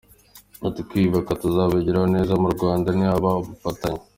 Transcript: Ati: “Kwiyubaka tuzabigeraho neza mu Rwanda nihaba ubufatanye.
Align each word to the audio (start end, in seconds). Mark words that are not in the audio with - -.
Ati: 0.67 0.81
“Kwiyubaka 0.87 1.31
tuzabigeraho 1.41 2.07
neza 2.15 2.33
mu 2.41 2.47
Rwanda 2.55 2.87
nihaba 2.97 3.29
ubufatanye. 3.41 4.01